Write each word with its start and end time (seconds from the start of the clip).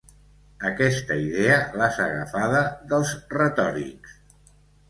Aquesta 0.69 1.17
idea 1.25 1.59
l'has 1.81 1.99
agafada 2.07 2.65
dels 2.95 3.15
retòrics. 3.37 4.21